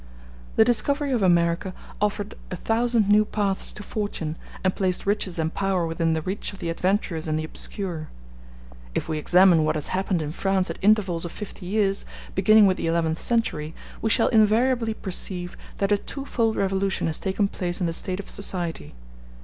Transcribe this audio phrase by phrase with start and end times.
[0.55, 5.53] The discovery of America offered a thousand new paths to fortune, and placed riches and
[5.53, 8.07] power within the reach of the adventurous and the obscure.
[8.95, 12.03] If we examine what has happened in France at intervals of fifty years,
[12.33, 17.47] beginning with the eleventh century, we shall invariably perceive that a twofold revolution has taken
[17.47, 18.95] place in the state of society.